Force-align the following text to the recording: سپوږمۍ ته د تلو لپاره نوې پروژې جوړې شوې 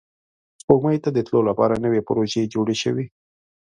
سپوږمۍ 0.61 0.97
ته 1.03 1.09
د 1.13 1.17
تلو 1.27 1.41
لپاره 1.49 1.75
نوې 1.85 2.01
پروژې 2.07 2.51
جوړې 2.53 2.75
شوې 2.83 3.05